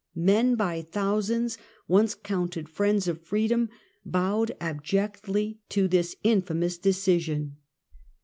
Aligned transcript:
Men 0.15 0.55
by 0.55 0.81
thousands, 0.81 1.59
once 1.87 2.15
counted 2.15 2.67
friends 2.67 3.07
of 3.07 3.21
freedom, 3.21 3.69
bowed 4.03 4.51
abjectly 4.59 5.59
to 5.69 5.87
this 5.87 6.15
infamous 6.23 6.79
decision. 6.79 7.57